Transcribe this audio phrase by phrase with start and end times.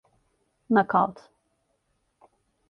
[0.73, 1.21] Nakavt!